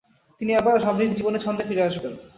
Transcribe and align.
তিনি 0.41 0.51
আবার 0.55 0.75
স্বাভাবিক 0.83 1.11
জীবনের 1.17 1.43
ছন্দে 1.45 1.63
ফিরে 1.69 1.87
আসবেন। 1.89 2.13